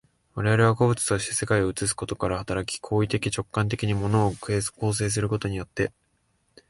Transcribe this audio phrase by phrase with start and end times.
[0.33, 5.91] 我々は個物として世界を映すことから働き、行為的直観的に物を構成することによって、